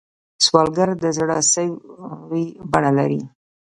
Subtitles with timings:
[0.45, 3.21] سوالګر د زړه سوې بڼه لري